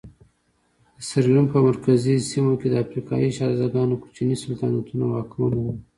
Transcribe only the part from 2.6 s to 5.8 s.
د افریقایي شهزادګانو کوچني سلطنتونه واکمن وو.